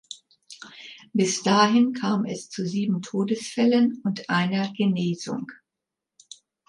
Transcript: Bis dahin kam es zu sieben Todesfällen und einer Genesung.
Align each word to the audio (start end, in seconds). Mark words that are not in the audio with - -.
Bis 1.13 1.43
dahin 1.43 1.93
kam 1.93 2.25
es 2.25 2.49
zu 2.49 2.65
sieben 2.65 3.03
Todesfällen 3.03 4.01
und 4.03 4.31
einer 4.31 4.73
Genesung. 4.73 5.51